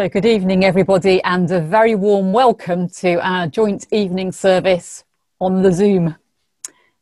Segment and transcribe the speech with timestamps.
[0.00, 5.04] So, good evening, everybody, and a very warm welcome to our joint evening service
[5.42, 6.16] on the Zoom.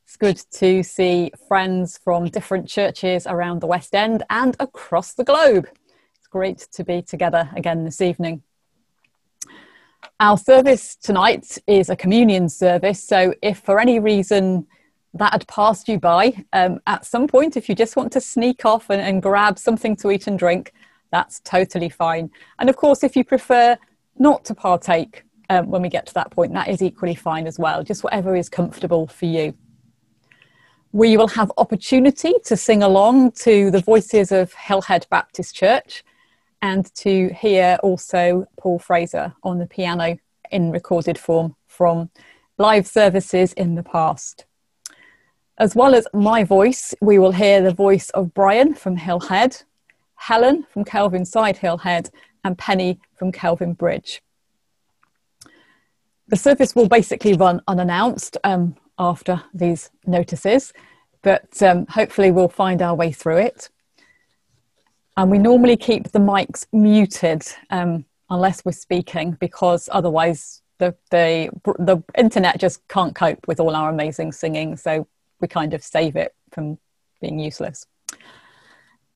[0.04, 5.22] It's good to see friends from different churches around the West End and across the
[5.22, 5.68] globe.
[6.16, 8.42] It's great to be together again this evening.
[10.18, 14.66] Our service tonight is a communion service, so if for any reason
[15.14, 18.64] that had passed you by, um, at some point, if you just want to sneak
[18.64, 20.72] off and, and grab something to eat and drink,
[21.10, 22.30] that's totally fine.
[22.58, 23.76] And of course, if you prefer
[24.18, 27.58] not to partake um, when we get to that point, that is equally fine as
[27.58, 29.54] well, just whatever is comfortable for you.
[30.92, 36.04] We will have opportunity to sing along to the voices of Hillhead Baptist Church
[36.62, 40.18] and to hear also Paul Fraser on the piano
[40.50, 42.10] in recorded form from
[42.56, 44.44] live services in the past.
[45.58, 49.64] As well as my voice, we will hear the voice of Brian from Hillhead
[50.18, 52.10] Helen from Kelvinside Hillhead,
[52.44, 54.22] and Penny from Kelvin Bridge.
[56.28, 60.72] The service will basically run unannounced um, after these notices,
[61.22, 63.70] but um, hopefully we'll find our way through it.
[65.16, 71.50] And we normally keep the mics muted um, unless we're speaking, because otherwise the, the,
[71.78, 74.76] the internet just can't cope with all our amazing singing.
[74.76, 75.08] So
[75.40, 76.78] we kind of save it from
[77.20, 77.86] being useless.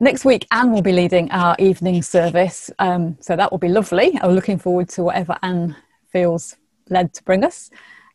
[0.02, 4.18] Next week, Anne will be leading our evening service, um, so that will be lovely.
[4.20, 5.76] I'm looking forward to whatever Anne
[6.10, 6.56] feels
[6.90, 7.70] led to bring us.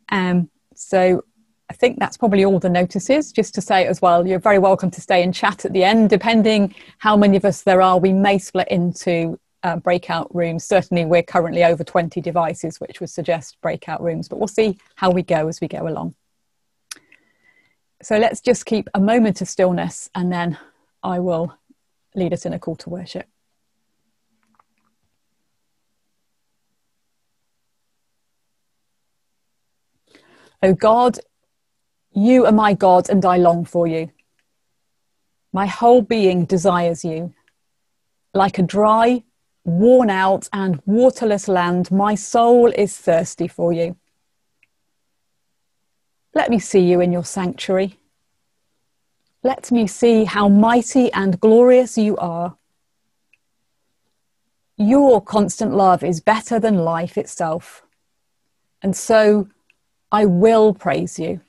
[0.10, 1.24] Um, so
[1.70, 3.32] I think that's probably all the notices.
[3.32, 6.10] Just to say as well, you're very welcome to stay and chat at the end.
[6.10, 10.66] Depending how many of us there are, we may split into uh, breakout rooms.
[10.66, 15.10] Certainly, we're currently over 20 devices, which would suggest breakout rooms, but we'll see how
[15.10, 16.16] we go as we go along.
[18.02, 20.58] So let's just keep a moment of stillness and then
[21.02, 21.56] I will
[22.18, 23.28] lead us in a call to worship.
[30.64, 31.20] O God,
[32.12, 34.10] you are my God, and I long for you.
[35.54, 37.34] My whole being desires you.
[38.34, 39.24] Like a dry,
[39.64, 43.96] worn out, and waterless land, my soul is thirsty for you.
[46.34, 48.00] Let me see you in your sanctuary.
[49.48, 52.58] Let me see how mighty and glorious you are.
[54.76, 57.84] Your constant love is better than life itself.
[58.82, 59.48] And so
[60.12, 61.40] I will praise you.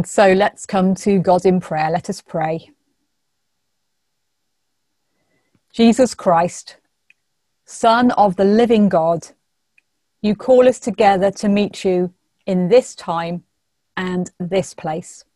[0.00, 1.90] And so let's come to God in prayer.
[1.90, 2.70] Let us pray.
[5.74, 6.78] Jesus Christ,
[7.66, 9.28] Son of the living God,
[10.22, 12.14] you call us together to meet you
[12.46, 13.44] in this time
[13.94, 15.26] and this place.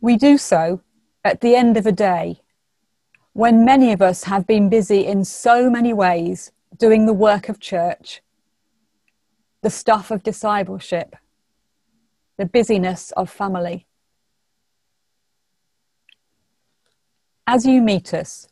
[0.00, 0.80] We do so
[1.24, 2.42] at the end of a day
[3.32, 7.60] when many of us have been busy in so many ways doing the work of
[7.60, 8.22] church,
[9.62, 11.14] the stuff of discipleship,
[12.38, 13.86] the busyness of family.
[17.46, 18.48] As you meet us,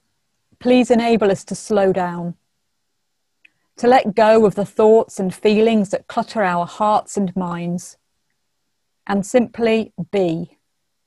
[0.59, 2.35] please enable us to slow down,
[3.77, 7.97] to let go of the thoughts and feelings that clutter our hearts and minds,
[9.06, 10.59] and simply be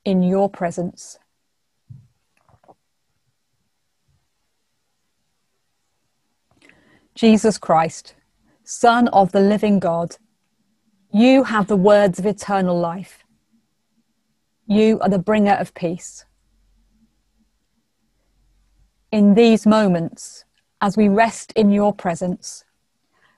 [0.04, 1.20] in your presence.
[7.16, 8.16] Jesus Christ,
[8.64, 10.18] Son of the living God,
[11.13, 13.24] you have the words of eternal life.
[14.65, 16.25] You are the bringer of peace.
[19.12, 20.44] In these moments,
[20.81, 22.65] as we rest in your presence,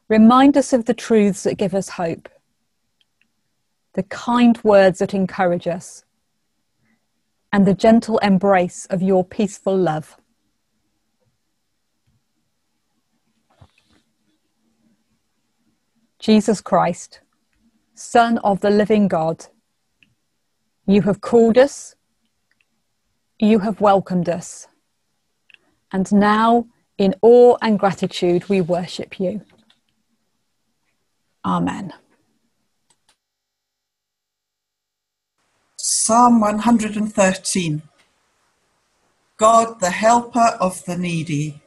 [0.08, 2.30] remind us of the truths that give us hope,
[3.94, 6.06] the kind words that encourage us,
[7.52, 10.16] and the gentle embrace of your peaceful love.
[16.20, 17.20] Jesus Christ,
[17.96, 19.46] Son of the living God,
[20.86, 21.96] you have called us,
[23.40, 24.68] you have welcomed us,
[25.92, 29.42] and now in awe and gratitude we worship you.
[31.44, 31.94] Amen.
[35.78, 37.82] Psalm 113
[39.38, 41.62] God, the helper of the needy.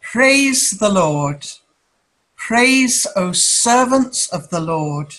[0.00, 1.46] Praise the Lord.
[2.46, 5.14] Praise, O servants of the Lord.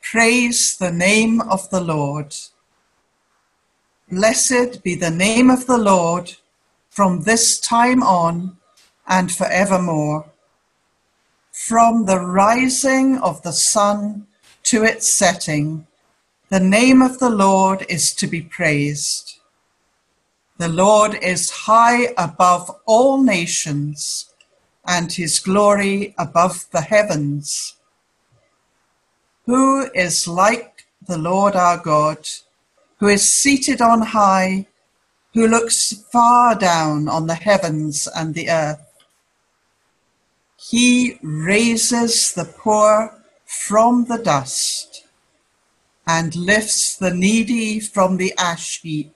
[0.00, 2.34] Praise the name of the Lord.
[4.10, 6.36] Blessed be the name of the Lord
[6.88, 8.56] from this time on
[9.06, 10.30] and forevermore.
[11.52, 14.26] From the rising of the sun
[14.64, 15.86] to its setting,
[16.48, 19.38] the name of the Lord is to be praised.
[20.56, 24.29] The Lord is high above all nations
[24.86, 27.76] and his glory above the heavens.
[29.46, 32.28] Who is like the Lord our God,
[32.98, 34.66] who is seated on high,
[35.34, 38.86] who looks far down on the heavens and the earth?
[40.56, 45.04] He raises the poor from the dust
[46.06, 49.14] and lifts the needy from the ash heap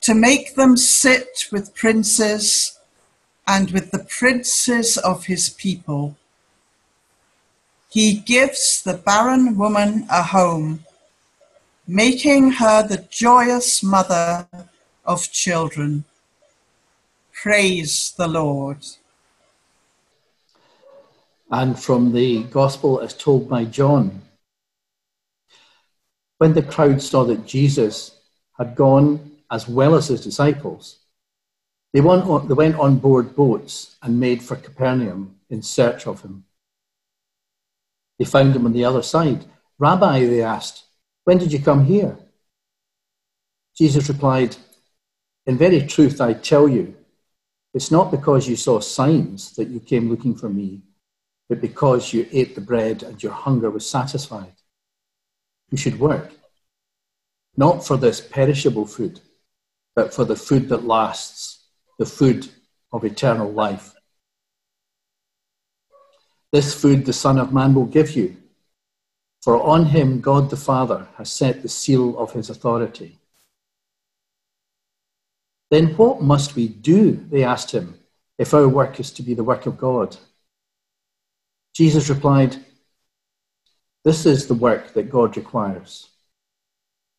[0.00, 2.78] to make them sit with princes
[3.52, 6.16] and with the princes of his people.
[7.90, 10.84] He gives the barren woman a home,
[11.84, 14.46] making her the joyous mother
[15.04, 16.04] of children.
[17.32, 18.86] Praise the Lord.
[21.50, 24.22] And from the Gospel as told by John.
[26.38, 28.16] When the crowd saw that Jesus
[28.56, 29.08] had gone
[29.50, 31.00] as well as his disciples,
[31.92, 36.22] they went, on, they went on board boats and made for Capernaum in search of
[36.22, 36.44] him.
[38.18, 39.44] They found him on the other side.
[39.78, 40.84] Rabbi, they asked,
[41.24, 42.16] when did you come here?
[43.76, 44.56] Jesus replied,
[45.46, 46.94] In very truth, I tell you,
[47.72, 50.82] it's not because you saw signs that you came looking for me,
[51.48, 54.52] but because you ate the bread and your hunger was satisfied.
[55.70, 56.32] You should work,
[57.56, 59.20] not for this perishable food,
[59.94, 61.59] but for the food that lasts
[62.00, 62.48] the food
[62.92, 63.92] of eternal life.
[66.50, 68.38] This food the Son of Man will give you,
[69.42, 73.18] for on him God the Father has set the seal of his authority.
[75.70, 78.00] Then what must we do, they asked him,
[78.38, 80.16] if our work is to be the work of God?
[81.74, 82.56] Jesus replied,
[84.04, 86.08] This is the work that God requires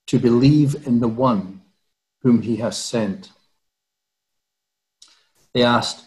[0.08, 1.62] to believe in the one
[2.24, 3.32] whom he has sent.
[5.54, 6.06] They asked,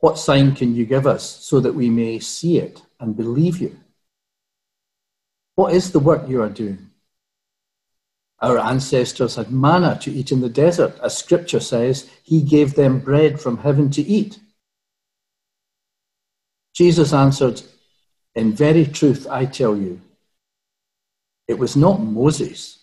[0.00, 3.76] What sign can you give us so that we may see it and believe you?
[5.54, 6.90] What is the work you are doing?
[8.40, 10.98] Our ancestors had manna to eat in the desert.
[11.02, 14.38] As scripture says, He gave them bread from heaven to eat.
[16.74, 17.60] Jesus answered,
[18.36, 20.00] In very truth, I tell you,
[21.48, 22.78] it was not Moses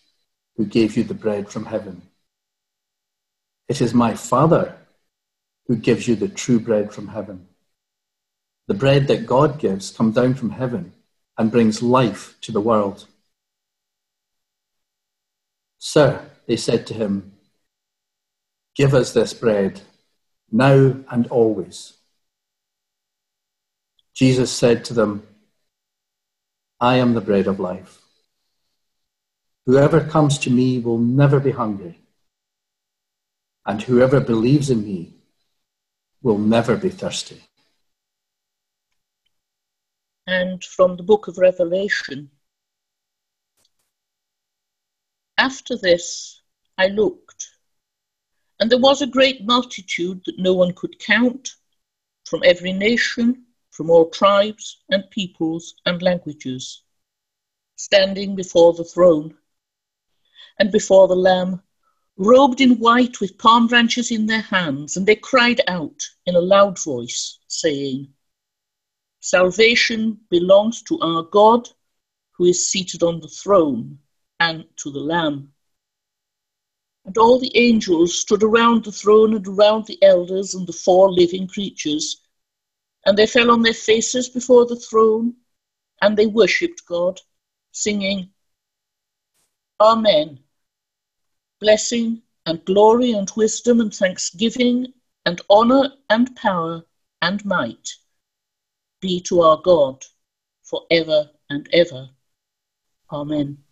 [0.58, 2.02] who gave you the bread from heaven.
[3.70, 4.76] It is my Father
[5.68, 7.48] who gives you the true bread from heaven.
[8.68, 10.94] The bread that God gives comes down from heaven
[11.38, 13.06] and brings life to the world.
[15.78, 17.34] Sir, they said to him,
[18.76, 19.82] Give us this bread,
[20.52, 21.94] now and always.
[24.14, 25.28] Jesus said to them,
[26.80, 28.02] I am the bread of life.
[29.66, 32.00] Whoever comes to me will never be hungry,
[33.66, 35.15] and whoever believes in me
[36.26, 37.40] will never be thirsty.
[40.26, 42.32] And from the book of Revelation
[45.38, 46.42] After this
[46.80, 47.46] I looked,
[48.60, 51.50] and there was a great multitude that no one could count,
[52.26, 56.82] from every nation, from all tribes and peoples and languages,
[57.76, 59.38] standing before the throne
[60.58, 61.62] and before the Lamb,
[62.18, 66.40] robed in white with palm branches in their hands, and they cried out in a
[66.40, 68.08] loud voice, saying,
[69.20, 71.68] Salvation belongs to our God
[72.32, 74.00] who is seated on the throne
[74.40, 75.52] and to the Lamb.
[77.06, 81.12] And all the angels stood around the throne and around the elders and the four
[81.12, 82.22] living creatures,
[83.06, 85.36] and they fell on their faces before the throne,
[86.02, 87.20] and they worshipped God,
[87.72, 88.32] singing,
[89.80, 90.45] Amen.
[91.60, 94.94] Blessing and glory and wisdom and thanksgiving
[95.26, 96.84] and honor and power
[97.22, 97.90] and might
[99.02, 100.04] be to our God
[100.64, 102.10] for ever and ever.
[103.12, 103.65] Amen.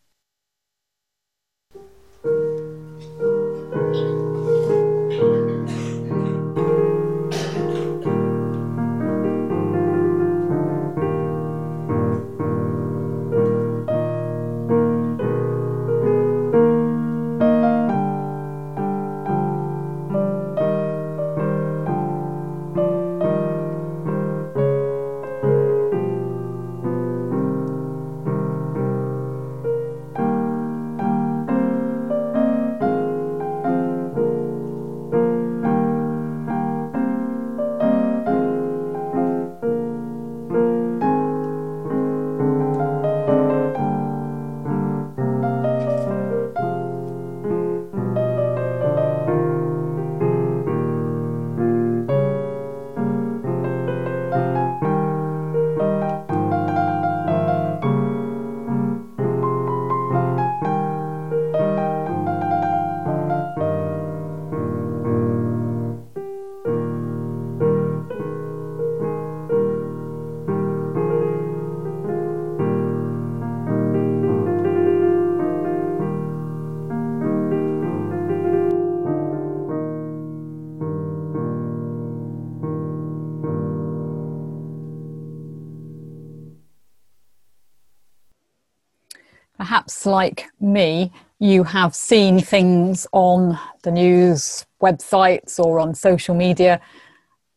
[89.74, 96.80] Perhaps like me, you have seen things on the news, websites, or on social media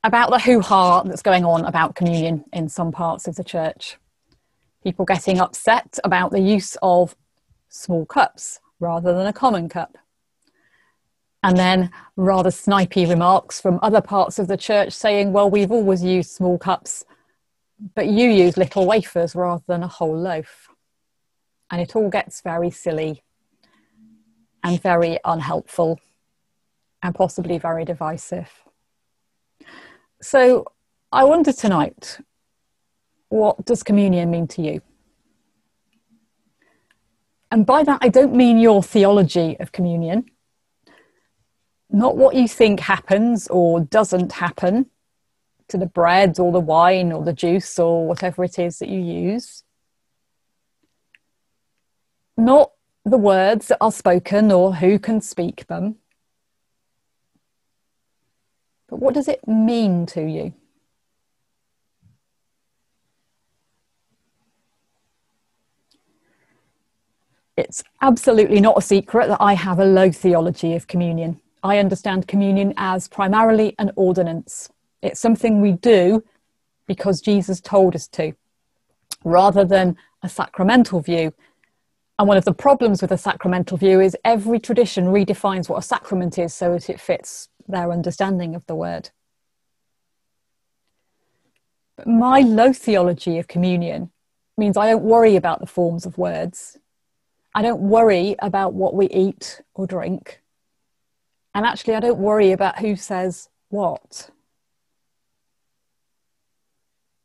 [0.03, 3.99] about the hoo ha that's going on about communion in some parts of the church.
[4.83, 7.15] People getting upset about the use of
[7.69, 9.99] small cups rather than a common cup.
[11.43, 16.03] And then rather snipey remarks from other parts of the church saying, well, we've always
[16.03, 17.05] used small cups,
[17.95, 20.66] but you use little wafers rather than a whole loaf
[21.71, 23.23] and it all gets very silly
[24.63, 26.01] and very unhelpful
[27.03, 28.51] and possibly very divisive.
[30.21, 30.67] So,
[31.13, 32.19] I wonder tonight
[33.29, 34.81] what does communion mean to you?
[37.51, 40.27] And by that, I don't mean your theology of communion,
[41.91, 44.87] not what you think happens or doesn't happen
[45.69, 49.01] to the bread or the wine or the juice or whatever it is that you
[49.01, 49.65] use
[52.37, 52.73] not
[53.05, 55.97] the words that are spoken or who can speak them,
[58.89, 60.55] but what does it mean to you?
[67.57, 71.41] It's absolutely not a secret that I have a low theology of communion.
[71.63, 74.69] I understand communion as primarily an ordinance.
[75.01, 76.23] It's something we do
[76.87, 78.35] because Jesus told us to,
[79.25, 81.33] rather than a sacramental view
[82.19, 85.83] and one of the problems with a sacramental view is every tradition redefines what a
[85.83, 89.11] sacrament is so that it fits their understanding of the word.
[91.97, 94.11] But my low theology of communion
[94.57, 96.79] means I don't worry about the forms of words.
[97.55, 100.41] I don't worry about what we eat or drink.
[101.55, 104.31] And actually, I don't worry about who says what.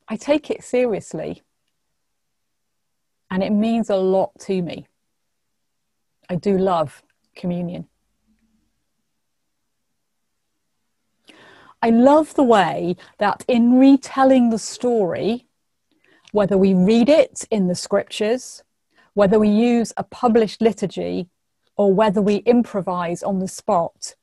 [0.08, 1.42] I take it seriously
[3.32, 4.86] and it means a lot to me.
[6.28, 7.02] I do love
[7.34, 7.88] communion.
[11.80, 15.46] I love the way that in retelling the story,
[16.32, 18.64] whether we read it in the scriptures,
[19.14, 21.30] whether we use a published liturgy,
[21.74, 24.14] or whether we improvise on the spot,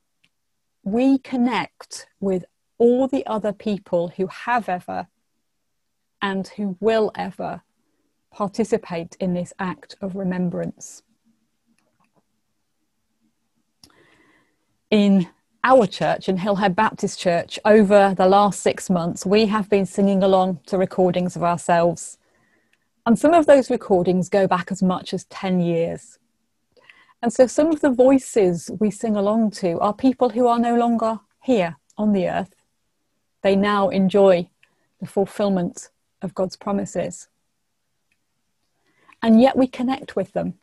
[0.83, 2.45] we connect with
[2.77, 5.07] all the other people who have ever
[6.21, 7.63] and who will ever
[8.31, 11.03] participate in this act of remembrance.
[14.89, 15.29] In
[15.63, 20.23] our church, in Hillhead Baptist Church, over the last six months, we have been singing
[20.23, 22.17] along to recordings of ourselves.
[23.05, 26.17] And some of those recordings go back as much as 10 years.
[27.21, 30.75] And so some of the voices we sing along to are people who are no
[30.75, 32.55] longer here on the earth.
[33.41, 34.49] They now enjoy
[34.99, 35.89] the fulfillment
[36.21, 37.27] of God's promises.
[39.21, 40.55] And yet we connect with them.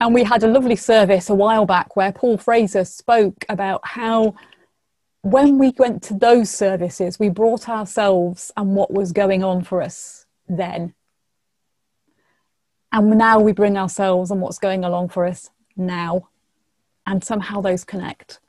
[0.00, 4.34] And we had a lovely service a while back where Paul Fraser spoke about how
[5.22, 9.82] when we went to those services, we brought ourselves and what was going on for
[9.82, 10.94] us then.
[12.92, 16.28] And now we bring ourselves and what's going along for us now.
[17.06, 18.40] And somehow those connect.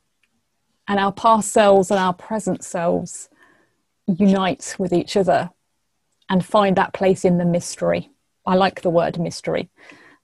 [0.87, 3.29] And our past selves and our present selves
[4.05, 5.51] unite with each other
[6.29, 8.11] and find that place in the mystery.
[8.49, 9.69] I like the word mystery.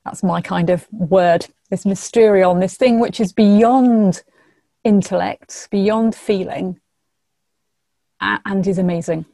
[0.03, 4.23] That's my kind of word, this mysterion, this thing which is beyond
[4.83, 6.79] intellect, beyond feeling,
[8.19, 9.25] and is amazing.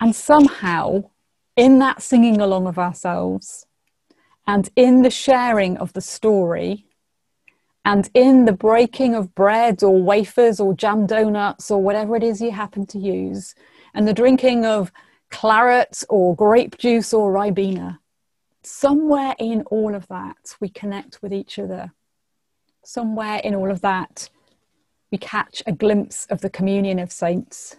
[0.00, 1.10] And somehow,
[1.54, 3.66] in that singing along of ourselves,
[4.44, 6.86] and in the sharing of the story,
[7.84, 12.40] and in the breaking of bread or wafers or jam donuts or whatever it is
[12.40, 13.54] you happen to use,
[13.94, 14.90] and the drinking of
[15.30, 17.98] claret or grape juice or ribena.
[18.62, 21.92] Somewhere in all of that, we connect with each other.
[22.84, 24.28] Somewhere in all of that,
[25.10, 27.76] we catch a glimpse of the communion of saints,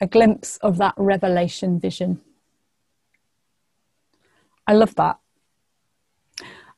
[0.00, 2.20] a glimpse of that revelation vision.
[4.66, 5.18] I love that.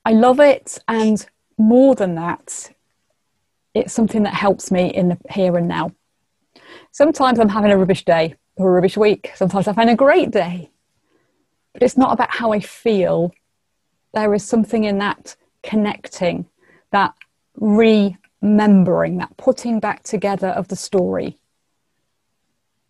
[0.05, 1.27] I love it, and
[1.59, 2.73] more than that,
[3.75, 5.91] it's something that helps me in the here and now.
[6.93, 9.33] Sometimes I'm having a rubbish day a rubbish week.
[9.35, 10.71] Sometimes I find a great day.
[11.73, 13.33] But it's not about how I feel.
[14.14, 16.47] There is something in that connecting,
[16.90, 17.14] that
[17.57, 21.38] remembering, that putting back together of the story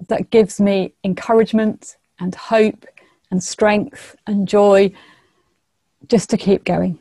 [0.08, 2.86] that gives me encouragement and hope
[3.30, 4.92] and strength and joy
[6.06, 6.98] just to keep going.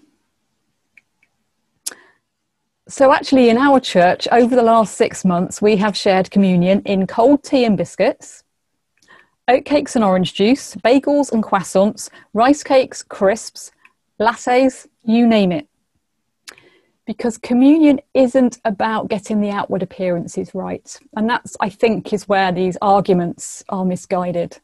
[2.89, 7.05] So, actually, in our church, over the last six months, we have shared communion in
[7.05, 8.43] cold tea and biscuits,
[9.47, 13.71] oatcakes and orange juice, bagels and croissants, rice cakes, crisps,
[14.19, 15.67] lattes, you name it.
[17.05, 20.99] Because communion isn't about getting the outward appearances right.
[21.15, 24.59] And that's, I think, is where these arguments are misguided.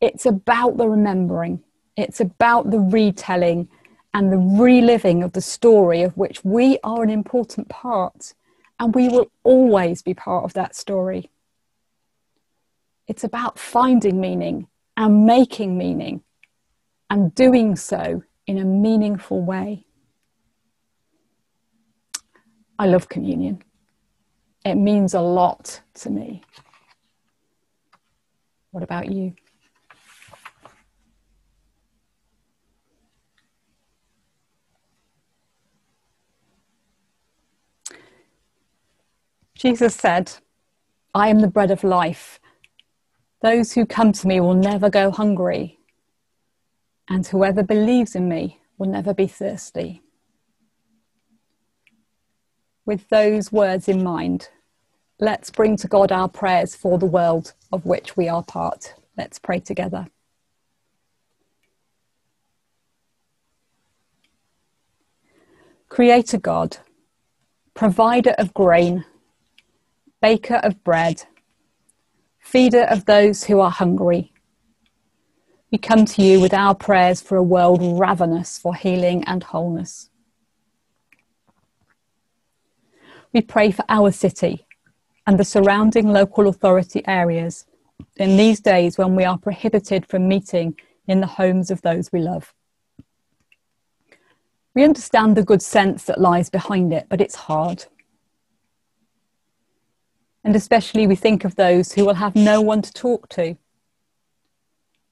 [0.00, 1.62] It's about the remembering,
[1.96, 3.68] it's about the retelling
[4.14, 8.34] and the reliving of the story of which we are an important part.
[8.80, 11.30] And we will always be part of that story.
[13.12, 16.22] It's about finding meaning and making meaning
[17.10, 19.84] and doing so in a meaningful way.
[22.78, 23.62] I love communion.
[24.64, 26.42] It means a lot to me.
[28.70, 29.34] What about you?
[39.54, 40.32] Jesus said,
[41.14, 42.40] I am the bread of life.
[43.42, 45.80] Those who come to me will never go hungry,
[47.08, 50.00] and whoever believes in me will never be thirsty.
[52.86, 54.48] With those words in mind,
[55.18, 58.94] let's bring to God our prayers for the world of which we are part.
[59.16, 60.06] Let's pray together.
[65.88, 66.78] Creator God,
[67.74, 69.04] provider of grain,
[70.20, 71.24] baker of bread,
[72.42, 74.32] feeder of those who are hungry.
[75.70, 80.10] We come to you with our prayers for a world ravenous for healing and wholeness.
[83.32, 84.66] We pray for our city
[85.26, 87.64] and the surrounding local authority areas
[88.16, 90.76] in these days when we are prohibited from meeting
[91.06, 92.52] in the homes of those we love.
[94.74, 97.86] We understand the good sense that lies behind it, but it's hard.
[100.44, 103.56] And especially we think of those who will have no one to talk to.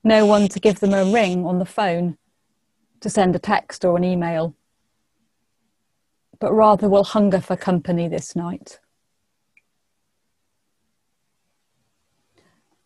[0.02, 2.16] no one to give them a ring on the phone,
[3.00, 4.54] to send a text or an email,
[6.38, 8.78] but rather will hunger for company this night.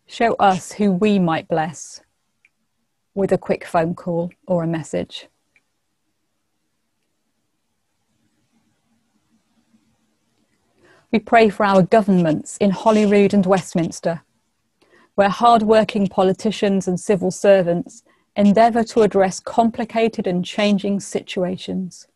[0.07, 2.01] Show us who we might bless
[3.15, 5.29] with a quick phone call or a message.
[11.15, 14.23] We pray for our governments in Holyrood and Westminster,
[15.15, 18.03] where hard-working politicians and civil servants
[18.35, 22.09] endeavour to address complicated and changing situations.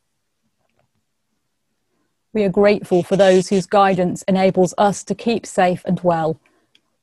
[2.33, 6.41] We are grateful for those whose guidance enables us to keep safe and well,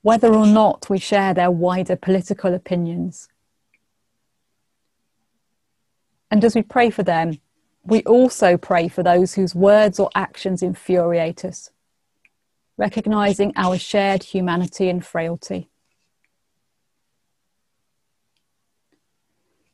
[0.02, 3.30] whether or not we share their wider political opinions.
[6.30, 7.40] And as we pray for them,
[7.86, 11.70] we also pray for those whose words or actions infuriate us,
[12.78, 15.70] recognizing our shared humanity and frailty.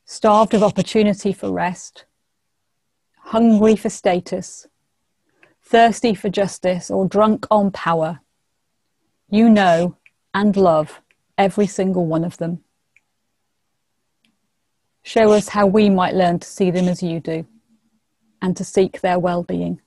[0.06, 2.06] Starved of opportunity for rest,
[3.20, 4.68] hungry for status,
[5.64, 8.20] thirsty for justice, or drunk on power,
[9.30, 9.96] you know
[10.34, 11.02] and love
[11.38, 12.64] every single one of them.
[15.04, 17.48] Show us how we might learn to see them as you do
[18.42, 19.82] and to seek their well being.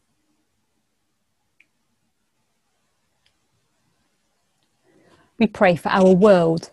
[5.38, 6.70] We pray for our world,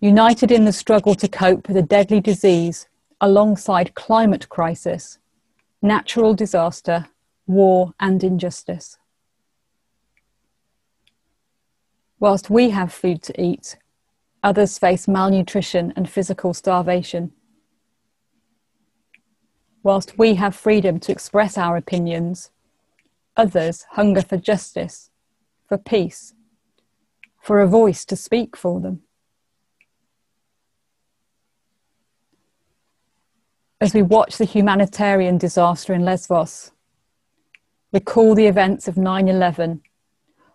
[0.00, 2.88] united in the struggle to cope with a deadly disease
[3.20, 5.18] alongside climate crisis,
[5.80, 7.08] natural disaster,
[7.46, 8.98] war, and injustice.
[12.18, 13.76] Whilst we have food to eat,
[14.42, 17.32] others face malnutrition and physical starvation
[19.82, 22.50] whilst we have freedom to express our opinions,
[23.36, 25.10] others hunger for justice,
[25.68, 26.34] for peace,
[27.42, 29.02] for a voice to speak for them.
[33.80, 36.70] As we watch the humanitarian disaster in Lesbos,
[37.92, 39.82] recall the events of 9 11,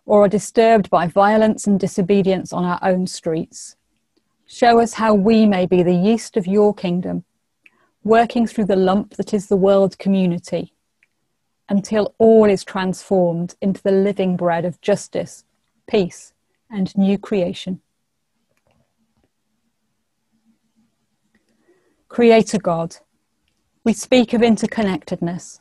[0.06, 3.76] or are disturbed by violence and disobedience on our own streets,
[4.46, 7.22] show us how we may be the yeast of your kingdom
[8.02, 10.72] working through the lump that is the world community
[11.68, 15.44] until all is transformed into the living bread of justice,
[15.86, 16.32] peace,
[16.70, 17.80] and new creation.
[22.08, 22.96] Creator God,
[23.84, 25.60] we speak of interconnectedness,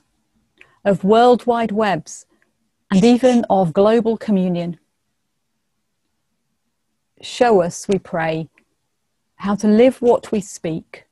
[0.83, 2.25] of worldwide webs,
[2.91, 4.79] and even of global communion.
[7.21, 8.49] Show us, we pray,
[9.35, 11.07] how to live what we speak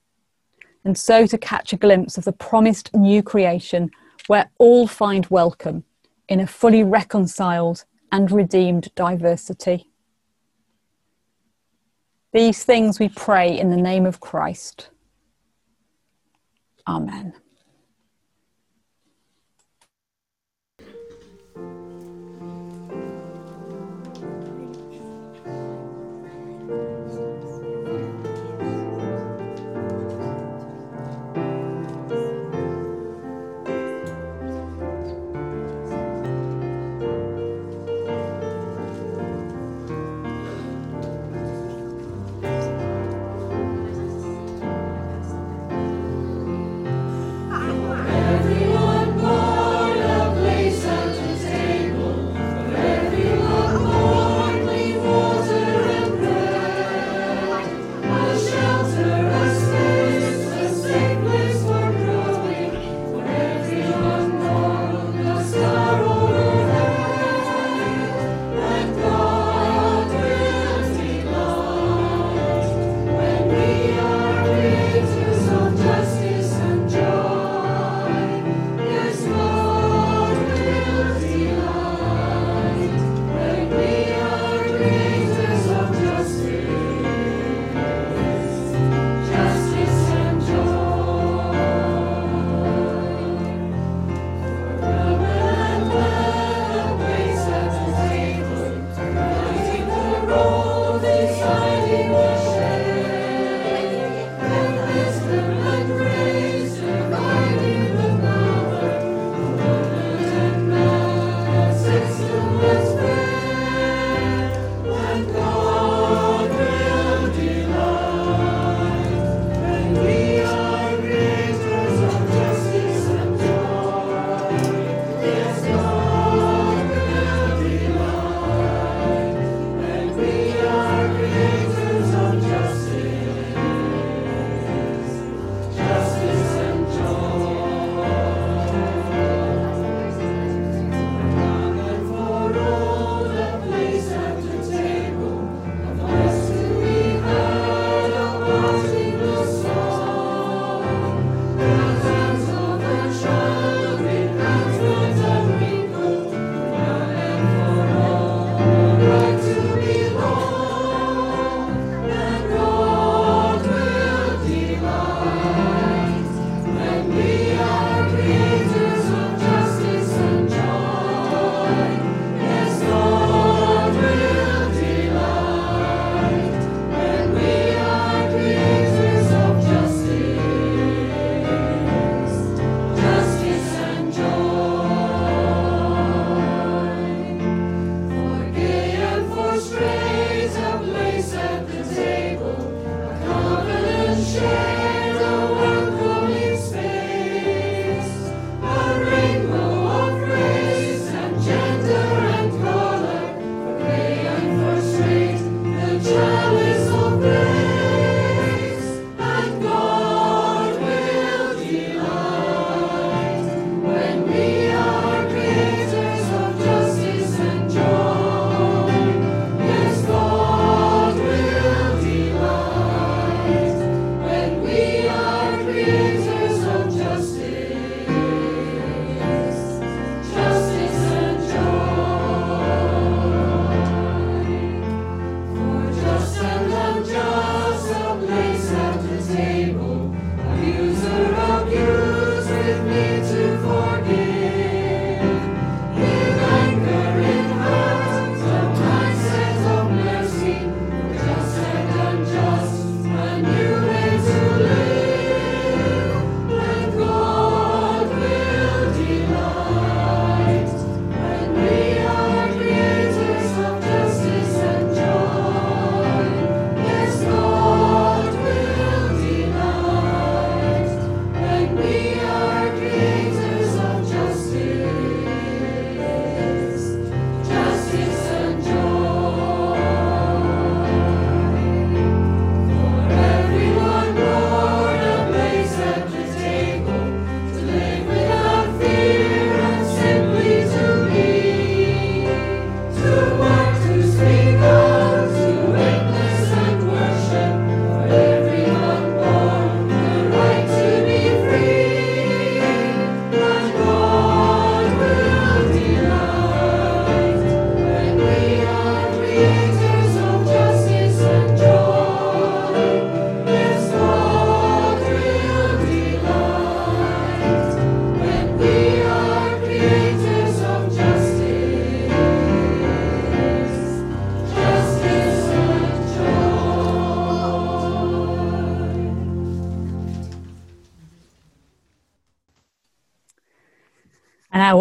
[0.86, 3.90] and so to catch a glimpse of the promised new creation
[4.28, 5.84] where all find welcome
[6.30, 9.90] in a fully reconciled and redeemed diversity.
[12.32, 14.90] These things we pray in the name of Christ.
[16.88, 17.34] Amen.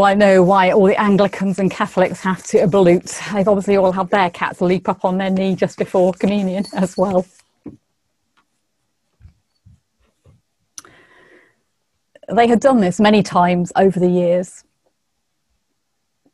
[0.03, 3.33] I know why all the Anglicans and Catholics have to evolute.
[3.33, 6.97] They've obviously all had their cats leap up on their knee just before communion as
[6.97, 7.27] well.
[12.35, 14.65] They had done this many times over the years.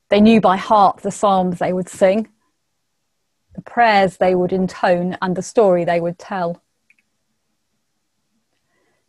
[0.08, 2.28] They knew by heart the psalms they would sing,
[3.54, 6.62] the prayers they would intone, and the story they would tell.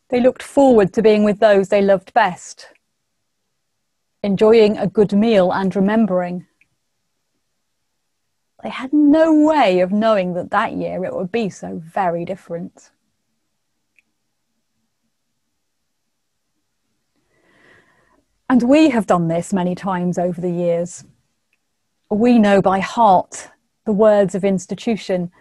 [0.10, 2.68] They looked forward to being with those they loved best,
[4.24, 6.46] enjoying a good meal and remembering.
[8.64, 12.92] They had no way of knowing that that year it would be so very different.
[18.50, 21.06] And we have done this many times over the years.
[22.10, 23.50] We know by heart
[23.86, 25.32] the words of institution,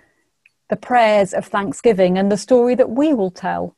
[0.69, 3.77] the prayers of thanksgiving, and the story that we will tell.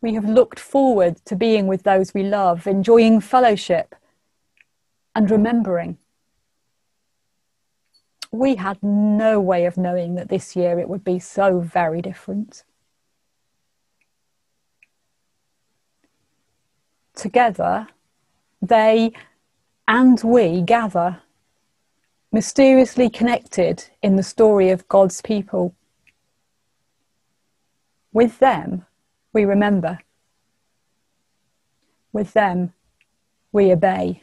[0.00, 3.94] We have looked forward to being with those we love, enjoying fellowship
[5.14, 5.98] and remembering.
[8.30, 12.62] We had no way of knowing that this year it would be so very different.
[17.18, 17.88] together,
[18.62, 19.12] they
[19.86, 21.20] and we gather,
[22.32, 25.74] mysteriously connected in the story of God's people.
[28.12, 28.86] With them,
[29.38, 30.00] we remember.
[32.12, 32.72] With them,
[33.52, 34.20] we obey.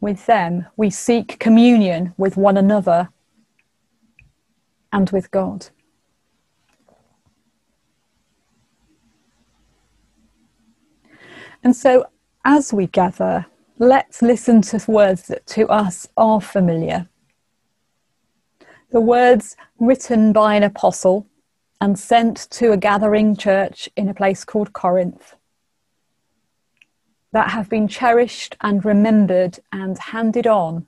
[0.00, 3.10] With them, we seek communion with one another
[4.92, 5.68] and with God.
[11.62, 12.06] And so,
[12.44, 13.46] as we gather,
[13.78, 17.08] let's listen to words that to us are familiar.
[18.90, 21.29] The words written by an apostle
[21.80, 25.36] and sent to a gathering church in a place called Corinth
[27.32, 30.86] that have been cherished and remembered and handed on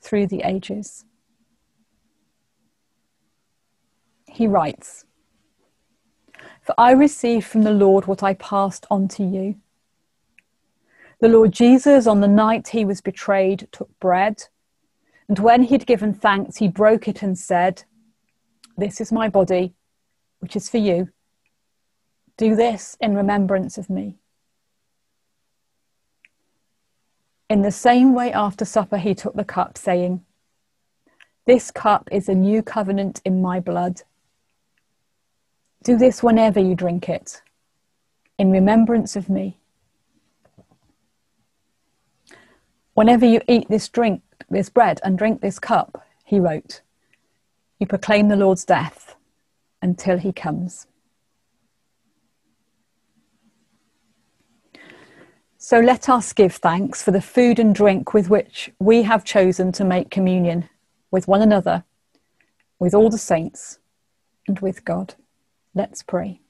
[0.00, 1.04] through the ages.
[4.26, 5.04] He writes,
[6.62, 9.56] For I received from the Lord what I passed on to you
[11.22, 14.42] the Lord Jesus, on the night he was betrayed, took bread,
[15.28, 17.84] and when he'd given thanks, he broke it and said,
[18.76, 19.72] This is my body,
[20.42, 21.08] which is for you.
[22.36, 24.16] Do this in remembrance of me.
[27.48, 30.24] In the same way, after supper, he took the cup, saying,
[31.46, 34.02] This cup is a new covenant in my blood.
[35.84, 37.40] Do this whenever you drink it,
[38.36, 39.58] in remembrance of me.
[42.94, 46.80] Whenever you eat this drink, this bread, and drink this cup, he wrote,
[47.78, 49.14] you proclaim the Lord's death
[49.82, 50.86] until he comes.
[55.58, 59.70] So let us give thanks for the food and drink with which we have chosen
[59.72, 60.68] to make communion
[61.10, 61.84] with one another,
[62.80, 63.78] with all the saints,
[64.48, 65.14] and with God.
[65.74, 66.40] Let's pray.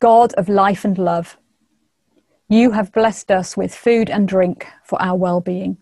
[0.00, 1.36] God of life and love,
[2.48, 5.76] you have blessed us with food and drink for our well being.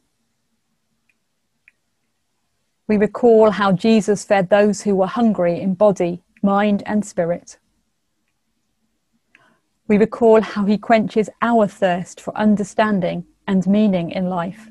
[2.88, 7.58] We recall how Jesus fed those who were hungry in body, mind, and spirit.
[9.88, 14.68] We recall how he quenches our thirst for understanding and meaning in life.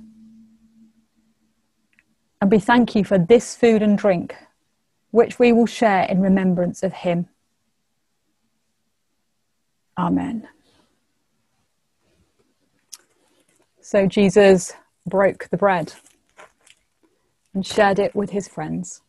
[2.41, 4.36] And we thank you for this food and drink,
[5.11, 7.28] which we will share in remembrance of him.
[9.97, 10.47] Amen.
[13.82, 14.74] So Jesus
[15.05, 15.93] broke the bread
[17.56, 19.01] and shared it with his friends.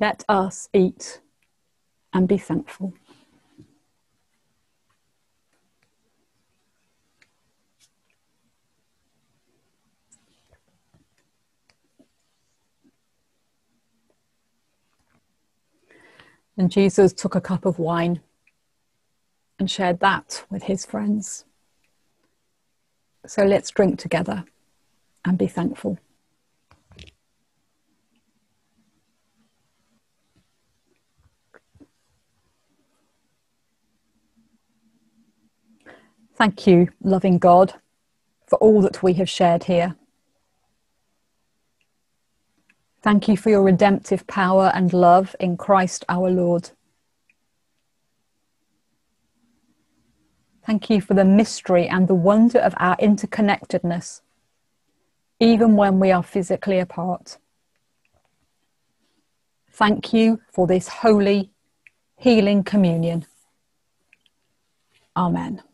[0.00, 1.20] Let us eat
[2.12, 2.92] and be thankful.
[16.56, 18.20] And Jesus took a cup of wine
[19.60, 21.44] and shared that with his friends.
[23.24, 24.44] So let's drink together
[25.24, 25.98] and be thankful.
[36.38, 37.74] Thank you, loving God,
[38.46, 39.96] for all that we have shared here.
[43.02, 46.70] Thank you for your redemptive power and love in Christ our Lord.
[50.64, 54.20] Thank you for the mystery and the wonder of our interconnectedness,
[55.40, 57.38] even when we are physically apart.
[59.72, 61.50] Thank you for this holy,
[62.16, 63.26] healing communion.
[65.16, 65.64] Amen.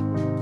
[0.00, 0.39] Bye.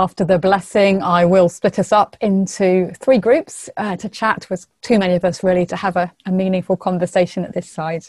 [0.00, 4.66] After the blessing, I will split us up into three groups uh, to chat with
[4.80, 8.06] too many of us really to have a, a meaningful conversation at this side.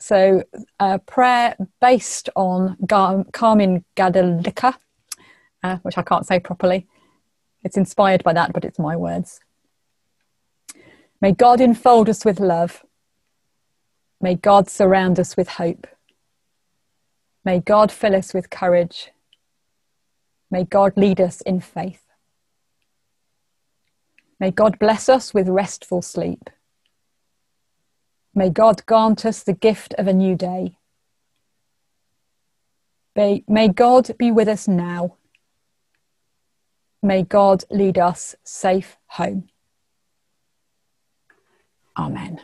[0.00, 0.42] So,
[0.80, 4.74] a prayer based on Gar- Carmen Gadelica,
[5.62, 6.88] uh, which I can't say properly.
[7.62, 9.38] It's inspired by that, but it's my words.
[11.20, 12.84] May God enfold us with love.
[14.20, 15.86] May God surround us with hope.
[17.44, 19.12] May God fill us with courage
[20.52, 22.04] May God lead us in faith.
[24.38, 26.50] May God bless us with restful sleep.
[28.34, 30.76] May God grant us the gift of a new day.
[33.16, 35.16] May, may God be with us now.
[37.02, 39.48] May God lead us safe home.
[41.96, 42.40] Amen.